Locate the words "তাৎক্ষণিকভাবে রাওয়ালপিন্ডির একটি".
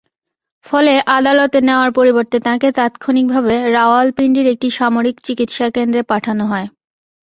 2.77-4.67